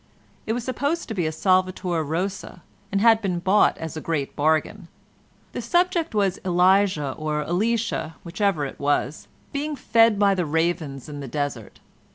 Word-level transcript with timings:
It 0.47 0.53
was 0.53 0.63
supposed 0.63 1.07
to 1.09 1.13
be 1.13 1.27
a 1.27 1.31
Salvator 1.31 2.03
Rosa, 2.03 2.63
and 2.91 3.01
had 3.01 3.21
been 3.21 3.37
bought 3.37 3.77
as 3.77 3.95
a 3.95 4.01
great 4.01 4.35
bargain. 4.35 4.87
The 5.51 5.61
subject 5.61 6.15
was 6.15 6.39
Elijah 6.43 7.11
or 7.11 7.43
Elisha 7.43 8.15
(whichever 8.23 8.65
it 8.65 8.79
was) 8.79 9.27
being 9.53 9.75
fed 9.75 10.17
by 10.17 10.33
the 10.33 10.47
ravens 10.47 11.07
in 11.07 11.19
the 11.19 11.27
desert. 11.27 11.81